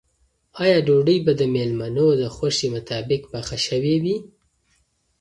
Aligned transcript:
آیا 0.63 0.77
ډوډۍ 0.87 1.17
به 1.25 1.31
د 1.39 1.43
مېلمنو 1.55 2.07
د 2.21 2.23
خوښې 2.35 2.67
مطابق 2.75 3.21
پخه 3.31 3.57
شوې 3.67 3.95
وي؟ 4.03 4.17